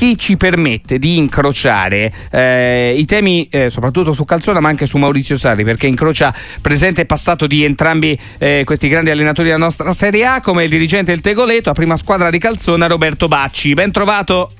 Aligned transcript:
che 0.00 0.16
ci 0.16 0.38
permette 0.38 0.98
di 0.98 1.18
incrociare 1.18 2.10
eh, 2.30 2.94
i 2.96 3.04
temi 3.04 3.46
eh, 3.50 3.68
soprattutto 3.68 4.14
su 4.14 4.24
Calzona 4.24 4.58
ma 4.58 4.70
anche 4.70 4.86
su 4.86 4.96
Maurizio 4.96 5.36
Sarri 5.36 5.62
perché 5.62 5.88
incrocia 5.88 6.34
presente 6.62 7.02
e 7.02 7.04
passato 7.04 7.46
di 7.46 7.64
entrambi 7.64 8.18
eh, 8.38 8.62
questi 8.64 8.88
grandi 8.88 9.10
allenatori 9.10 9.48
della 9.48 9.62
nostra 9.62 9.92
Serie 9.92 10.24
A 10.24 10.40
come 10.40 10.64
il 10.64 10.70
dirigente 10.70 11.10
del 11.10 11.20
Tegoleto 11.20 11.68
a 11.68 11.74
prima 11.74 11.96
squadra 11.96 12.30
di 12.30 12.38
Calzona 12.38 12.86
Roberto 12.86 13.28
Bacci. 13.28 13.74
Ben 13.74 13.92
trovato. 13.92 14.52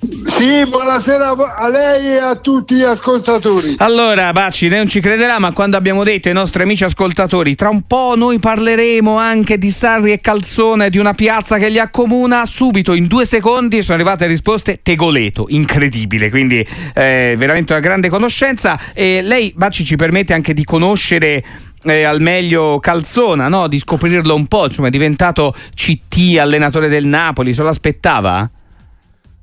Sì, 0.00 0.66
buonasera 0.66 1.34
a 1.56 1.68
lei 1.68 2.14
e 2.14 2.16
a 2.16 2.34
tutti 2.36 2.74
gli 2.74 2.82
ascoltatori. 2.82 3.74
Allora, 3.78 4.32
Baci, 4.32 4.68
non 4.68 4.88
ci 4.88 4.98
crederà, 4.98 5.38
ma 5.38 5.52
quando 5.52 5.76
abbiamo 5.76 6.04
detto 6.04 6.28
ai 6.28 6.34
nostri 6.34 6.62
amici 6.62 6.84
ascoltatori, 6.84 7.54
tra 7.54 7.68
un 7.68 7.82
po' 7.82 8.14
noi 8.16 8.38
parleremo 8.38 9.18
anche 9.18 9.58
di 9.58 9.70
Sarri 9.70 10.12
e 10.12 10.20
Calzone, 10.20 10.88
di 10.88 10.96
una 10.96 11.12
piazza 11.12 11.58
che 11.58 11.68
li 11.68 11.78
accomuna, 11.78 12.46
subito 12.46 12.94
in 12.94 13.08
due 13.08 13.26
secondi 13.26 13.82
sono 13.82 13.96
arrivate 13.96 14.26
risposte 14.26 14.80
Tegoleto, 14.82 15.44
incredibile, 15.50 16.30
quindi 16.30 16.66
eh, 16.94 17.34
veramente 17.36 17.72
una 17.72 17.82
grande 17.82 18.08
conoscenza. 18.08 18.80
E 18.94 19.20
lei, 19.20 19.52
Baci, 19.54 19.84
ci 19.84 19.96
permette 19.96 20.32
anche 20.32 20.54
di 20.54 20.64
conoscere 20.64 21.44
eh, 21.82 22.04
al 22.04 22.22
meglio 22.22 22.80
Calzona, 22.80 23.48
no? 23.48 23.68
di 23.68 23.76
scoprirlo 23.76 24.34
un 24.34 24.46
po', 24.46 24.64
insomma 24.64 24.88
è 24.88 24.90
diventato 24.90 25.54
CT, 25.74 26.38
allenatore 26.38 26.88
del 26.88 27.04
Napoli, 27.04 27.52
se 27.52 27.60
lo 27.60 27.68
aspettava? 27.68 28.50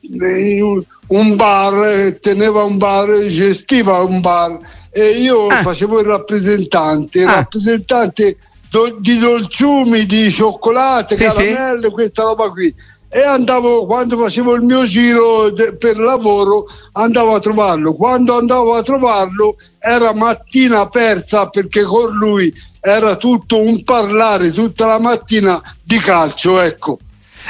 un 1.09 1.37
bar, 1.37 2.19
teneva 2.21 2.62
un 2.65 2.77
bar, 2.77 3.25
gestiva 3.27 4.03
un 4.03 4.21
bar 4.21 4.59
e 4.91 5.11
io 5.11 5.47
ah. 5.47 5.62
facevo 5.62 6.01
il 6.01 6.07
rappresentante, 6.07 7.21
il 7.21 7.27
ah. 7.27 7.37
rappresentante 7.37 8.37
do, 8.71 8.99
di 8.99 9.19
dolciumi, 9.19 10.05
di 10.05 10.31
cioccolate, 10.31 11.17
sì, 11.17 11.25
caramelle, 11.25 11.87
sì. 11.87 11.93
questa 11.93 12.25
roba 12.25 12.51
qui 12.51 12.75
e 13.12 13.22
andavo 13.22 13.86
quando 13.86 14.16
facevo 14.16 14.55
il 14.55 14.62
mio 14.62 14.84
giro 14.86 15.50
de, 15.50 15.75
per 15.75 15.98
lavoro 15.98 16.66
andavo 16.92 17.34
a 17.34 17.41
trovarlo. 17.41 17.94
Quando 17.94 18.39
andavo 18.39 18.77
a 18.77 18.83
trovarlo 18.83 19.56
era 19.80 20.14
mattina 20.14 20.89
persa 20.89 21.48
perché 21.48 21.83
con 21.83 22.12
lui 22.12 22.55
era 22.81 23.16
tutto 23.16 23.61
un 23.61 23.83
parlare 23.83 24.53
tutta 24.53 24.86
la 24.86 25.00
mattina 25.00 25.61
di 25.83 25.98
calcio 25.98 26.61
ecco. 26.61 26.98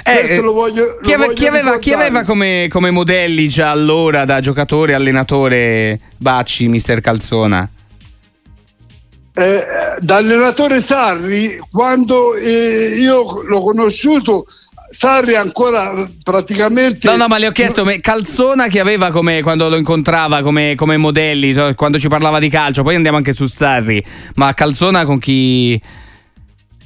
Eh, 0.04 0.40
lo 0.40 0.52
voglio, 0.52 0.98
chi, 1.02 1.12
ave, 1.12 1.32
chi, 1.34 1.46
aveva, 1.46 1.78
chi, 1.78 1.92
aveva, 1.92 2.22
come, 2.22 2.68
come, 2.70 2.90
modelli 2.90 3.48
già 3.48 3.70
allora 3.70 4.24
da 4.24 4.40
giocatore 4.40 4.94
allenatore 4.94 5.98
Bacci, 6.16 6.68
mister 6.68 7.00
Calzona? 7.00 7.68
Eh, 9.34 9.66
da 9.98 10.16
allenatore 10.16 10.80
Sarri, 10.80 11.60
quando 11.70 12.34
eh, 12.34 12.94
io 12.98 13.42
l'ho 13.42 13.62
conosciuto 13.62 14.46
Sarri 14.92 15.36
ancora 15.36 16.08
praticamente. 16.22 17.08
No, 17.08 17.16
no, 17.16 17.28
ma 17.28 17.38
le 17.38 17.46
ho 17.46 17.52
chiesto 17.52 17.86
Calzona 18.00 18.66
che 18.66 18.80
aveva 18.80 19.12
come 19.12 19.40
quando 19.40 19.68
lo 19.68 19.76
incontrava 19.76 20.42
come, 20.42 20.74
come 20.74 20.96
modelli, 20.96 21.54
cioè, 21.54 21.76
quando 21.76 21.98
ci 21.98 22.08
parlava 22.08 22.40
di 22.40 22.48
calcio, 22.48 22.82
poi 22.82 22.96
andiamo 22.96 23.16
anche 23.16 23.32
su 23.32 23.46
Sarri, 23.46 24.04
ma 24.34 24.52
Calzona 24.52 25.04
con 25.04 25.20
chi, 25.20 25.80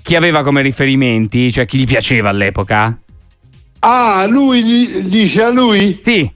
chi 0.03 0.15
aveva 0.17 0.43
come 0.43 0.61
riferimenti, 0.61 1.51
cioè 1.51 1.65
chi 1.65 1.79
gli 1.79 1.87
piaceva 1.87 2.29
all'epoca? 2.29 2.99
Ah, 3.79 4.27
lui 4.27 5.09
dice 5.09 5.43
a 5.43 5.49
lui? 5.49 5.99
Sì. 6.03 6.31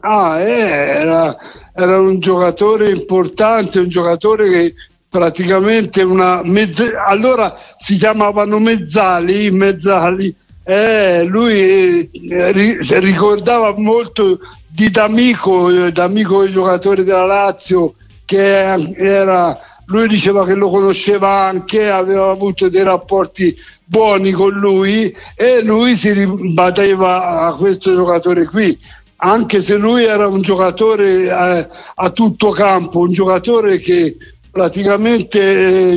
Ah, 0.00 0.40
eh, 0.40 0.50
era, 0.50 1.36
era 1.74 2.00
un 2.00 2.20
giocatore 2.20 2.90
importante, 2.90 3.80
un 3.80 3.88
giocatore 3.88 4.48
che 4.48 4.74
praticamente 5.10 6.02
una 6.02 6.40
mezza, 6.42 7.04
allora 7.04 7.54
si 7.78 7.96
chiamavano 7.96 8.58
mezzali, 8.58 9.50
mezzali 9.50 10.34
eh, 10.64 11.24
lui 11.24 12.08
eh, 12.10 12.52
ricordava 13.00 13.74
molto 13.76 14.38
di 14.68 14.90
D'Amico, 14.90 15.86
eh, 15.86 15.92
D'Amico 15.92 16.44
il 16.44 16.52
giocatore 16.52 17.04
della 17.04 17.24
Lazio, 17.24 17.94
che 18.24 18.94
era, 18.96 19.58
lui 19.86 20.06
diceva 20.06 20.46
che 20.46 20.54
lo 20.54 20.70
conosceva 20.70 21.44
anche, 21.44 21.90
aveva 21.90 22.30
avuto 22.30 22.68
dei 22.68 22.84
rapporti 22.84 23.54
buoni 23.84 24.30
con 24.30 24.52
lui 24.52 25.14
e 25.34 25.62
lui 25.62 25.96
si 25.96 26.12
ribatteva 26.12 27.46
a 27.46 27.54
questo 27.54 27.94
giocatore 27.94 28.46
qui. 28.46 28.78
Anche 29.24 29.60
se 29.60 29.76
lui 29.76 30.04
era 30.04 30.26
un 30.26 30.42
giocatore 30.42 31.24
eh, 31.24 31.68
a 31.94 32.10
tutto 32.10 32.50
campo, 32.50 33.00
un 33.00 33.12
giocatore 33.12 33.80
che 33.80 34.16
praticamente 34.50 35.40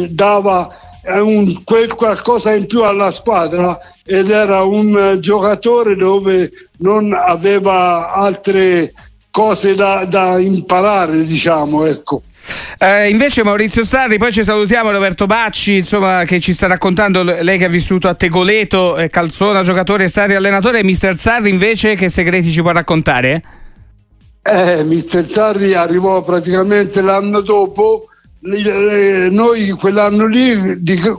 eh, 0.04 0.10
dava 0.10 0.70
un, 1.08 1.64
quel 1.64 1.94
qualcosa 1.94 2.54
in 2.54 2.66
più 2.68 2.84
alla 2.84 3.12
squadra 3.12 3.78
ed 4.06 4.30
era 4.30 4.64
un 4.64 5.18
giocatore 5.20 5.96
dove 5.96 6.52
non 6.80 7.14
aveva 7.14 8.12
altre 8.14 8.94
cose 9.32 9.76
da, 9.76 10.06
da 10.06 10.40
imparare, 10.40 11.26
diciamo, 11.26 11.86
ecco. 11.86 12.22
Eh, 12.78 13.10
invece 13.10 13.44
Maurizio 13.44 13.84
Sarri, 13.84 14.18
poi 14.18 14.32
ci 14.32 14.44
salutiamo 14.44 14.92
Roberto 14.92 15.26
Bacci, 15.26 15.78
insomma, 15.78 16.24
che 16.26 16.40
ci 16.40 16.54
sta 16.54 16.68
raccontando 16.68 17.24
lei 17.24 17.58
che 17.58 17.66
ha 17.66 17.70
vissuto 17.70 18.08
a 18.08 18.14
Tegoleto, 18.14 18.98
eh, 18.98 19.10
Calzona, 19.10 19.64
giocatore, 19.64 20.08
Sarri 20.08 20.36
allenatore, 20.36 20.84
mister 20.84 21.18
Sarri 21.18 21.50
invece 21.50 21.96
che 21.96 22.10
segreti 22.10 22.52
ci 22.52 22.62
può 22.62 22.72
raccontare? 22.72 23.42
Eh, 24.42 24.84
mister 24.84 25.28
Sarri 25.28 25.74
arrivò 25.74 26.22
praticamente 26.24 27.02
l'anno 27.02 27.42
dopo 27.42 28.10
noi 29.32 29.70
quell'anno 29.72 30.28
lì, 30.28 30.56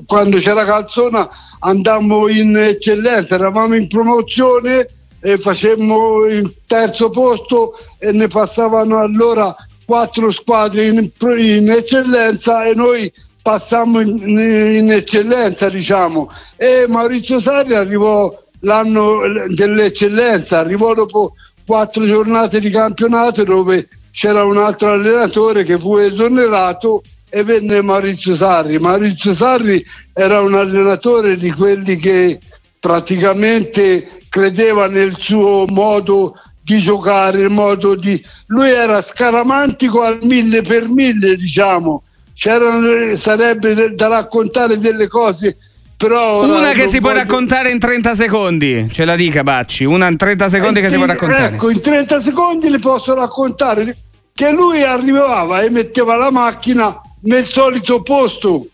quando 0.07 0.39
c'era 0.39 0.65
Calzona, 0.65 1.29
andammo 1.61 2.29
in 2.29 2.57
eccellenza, 2.57 3.35
eravamo 3.35 3.75
in 3.75 3.89
promozione 3.89 4.87
e 5.21 5.39
facemmo 5.39 6.25
il 6.27 6.55
terzo 6.67 7.11
posto 7.11 7.73
e 7.99 8.13
ne 8.13 8.29
passavano 8.29 8.99
allora 8.99 9.55
quattro 9.85 10.31
squadre 10.31 10.85
in, 10.85 11.11
in 11.39 11.71
eccellenza 11.71 12.65
e 12.65 12.75
noi 12.75 13.13
passammo 13.43 14.01
in, 14.01 14.19
in, 14.19 14.93
eccellenza 14.93 15.69
diciamo. 15.69 16.31
E 16.57 16.87
Maurizio 16.89 17.41
Sarri 17.41 17.75
arrivò 17.75 18.33
l'anno 18.61 19.19
dell'eccellenza 19.49 20.59
arrivò 20.59 20.95
dopo 20.95 21.35
quattro 21.65 22.05
giornate 22.05 22.61
di 22.61 22.71
campionato 22.71 23.45
dove 23.45 23.89
c'era 24.13 24.45
un 24.45 24.57
altro 24.57 24.93
allenatore 24.93 25.65
che 25.65 25.79
fu 25.79 25.97
esonerato 25.97 27.03
e 27.29 27.43
venne 27.43 27.83
Maurizio 27.83 28.35
Sarri. 28.35 28.79
Maurizio 28.79 29.35
Sarri 29.35 29.85
era 30.13 30.41
un 30.41 30.55
allenatore 30.55 31.37
di 31.37 31.51
quelli 31.51 31.97
che 31.97 32.39
praticamente 32.79 34.21
credeva 34.29 34.87
nel 34.87 35.17
suo 35.19 35.65
modo 35.67 36.39
di 36.63 36.79
giocare, 36.79 37.41
il 37.41 37.51
modo 37.51 37.95
di... 37.95 38.23
Lui 38.47 38.71
era 38.71 39.03
scaramantico 39.03 40.03
al 40.03 40.19
mille 40.23 40.63
per 40.63 40.89
mille, 40.89 41.37
diciamo. 41.37 42.03
C'erano, 42.35 43.17
sarebbe 43.17 43.95
da 43.95 44.09
raccontare 44.09 44.79
delle 44.79 45.09
cose 45.09 45.57
però 45.97 46.45
una 46.45 46.73
che 46.73 46.89
si 46.89 47.01
può 47.01 47.13
raccontare 47.13 47.71
in 47.71 47.79
30 47.79 48.15
secondi, 48.15 48.87
ce 48.93 49.07
la 49.07 49.17
dica 49.17 49.43
Bacci, 49.43 49.85
una 49.85 50.09
in 50.09 50.19
30 50.19 50.51
secondi 50.51 50.79
eh, 50.79 50.83
che 50.83 50.91
si 50.91 50.97
può 50.97 51.07
raccontare. 51.07 51.55
Ecco, 51.55 51.71
in 51.71 51.81
30 51.81 52.21
secondi 52.21 52.69
le 52.69 52.79
posso 52.79 53.15
raccontare 53.15 53.97
che 54.35 54.51
lui 54.51 54.83
arrivava 54.83 55.63
e 55.63 55.71
metteva 55.71 56.17
la 56.17 56.31
macchina 56.31 57.01
nel 57.27 57.47
solito 57.47 58.03
posto. 58.03 58.67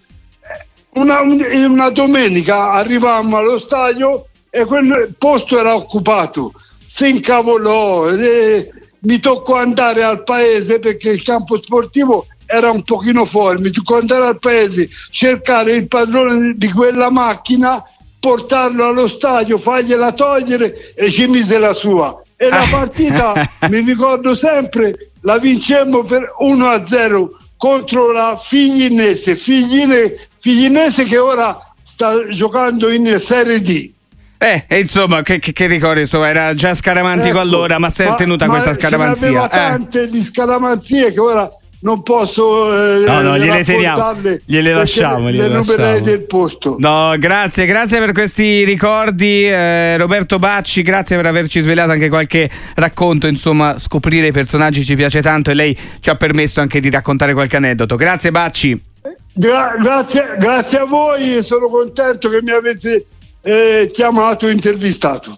Una, 0.95 1.21
una 1.21 1.91
domenica 1.91 2.73
arrivavamo 2.73 3.37
allo 3.37 3.59
stadio 3.59 4.27
e 4.51 4.65
quel 4.65 5.15
posto 5.19 5.59
era 5.59 5.75
occupato. 5.75 6.53
Si 6.87 7.09
incavolò, 7.09 8.11
e 8.11 8.71
mi 9.01 9.19
toccò 9.19 9.57
andare 9.57 10.05
al 10.05 10.23
paese 10.23 10.79
perché 10.79 11.11
il 11.11 11.23
campo 11.23 11.61
sportivo 11.61 12.27
era 12.45 12.71
un 12.71 12.83
pochino 12.83 13.25
fuori, 13.25 13.63
mi 13.63 13.71
toccò 13.71 13.99
andare 13.99 14.27
al 14.27 14.39
paese, 14.39 14.91
cercare 15.11 15.73
il 15.73 15.89
padrone 15.89 16.53
di 16.55 16.71
quella 16.71 17.11
macchina, 17.11 17.83
portarlo 18.21 18.87
allo 18.87 19.09
stadio, 19.09 19.57
fargliela 19.57 20.13
togliere 20.13 20.93
e 20.95 21.11
ci 21.11 21.27
mise 21.27 21.59
la 21.59 21.73
sua. 21.73 22.21
E 22.37 22.51
la 22.51 22.65
partita, 22.71 23.33
mi 23.71 23.81
ricordo 23.81 24.35
sempre, 24.35 25.13
la 25.23 25.39
vincemmo 25.39 26.05
per 26.05 26.35
1-0 26.43 27.29
contro 27.63 28.11
la 28.11 28.37
Figlinese, 28.37 29.37
Figline, 29.37 30.19
Figlinese 30.41 31.05
che 31.05 31.17
ora 31.17 31.57
sta 31.85 32.27
giocando 32.27 32.91
in 32.91 33.21
Serie 33.21 33.61
D. 33.61 33.89
Eh, 34.37 34.81
insomma, 34.81 35.23
che, 35.23 35.39
che, 35.39 35.53
che 35.53 35.69
ricordi, 35.69 36.01
insomma, 36.01 36.29
era 36.29 36.55
già 36.55 36.75
scaramantico 36.75 37.29
ecco, 37.29 37.39
allora, 37.39 37.79
ma 37.79 37.89
si 37.89 38.03
è 38.03 38.13
tenuta 38.17 38.47
ma 38.47 38.55
questa 38.55 38.73
scaramanzia. 38.73 39.31
Ma 39.31 39.47
eh. 39.47 39.49
tante 39.49 40.09
di 40.09 40.21
scaramanzie 40.21 41.13
che 41.13 41.21
ora 41.21 41.49
non 41.83 42.03
posso 42.03 42.73
eh, 42.73 43.05
no 43.05 43.21
no 43.23 43.39
gliele 43.39 43.65
teniamo 43.65 44.15
gliele 44.45 44.73
lasciamo 44.73 45.31
gliele 45.31 45.49
le 45.49 45.55
lasciamo. 45.55 46.01
del 46.01 46.23
posto. 46.23 46.77
No 46.79 47.15
grazie 47.19 47.67
grazie 47.67 47.99
per 47.99 48.13
questi 48.13 48.65
ricordi 48.65 49.45
eh, 49.45 49.97
Roberto 49.97 50.39
Bacci 50.39 50.83
grazie 50.83 51.17
per 51.17 51.27
averci 51.27 51.61
svelato 51.61 51.91
anche 51.91 52.09
qualche 52.09 52.49
racconto 52.75 53.27
insomma 53.27 53.79
scoprire 53.79 54.29
i 54.29 54.33
personaggi 54.33 54.85
ci 54.85 54.95
piace 54.95 55.21
tanto 55.23 55.51
e 55.51 55.55
lei 55.55 55.77
ci 56.01 56.11
ha 56.11 56.15
permesso 56.15 56.61
anche 56.61 56.81
di 56.81 56.91
raccontare 56.91 57.33
qualche 57.33 57.57
aneddoto. 57.57 57.97
Grazie 57.97 58.31
Bacci. 58.31 58.83
Gra- 59.35 59.75
grazie, 59.81 60.37
grazie 60.39 60.79
a 60.79 60.85
voi 60.85 61.43
sono 61.43 61.69
contento 61.69 62.29
che 62.29 62.43
mi 62.43 62.51
avete 62.51 63.07
eh, 63.43 63.91
chiamato 63.93 64.47
e 64.47 64.53
intervistato 64.53 65.37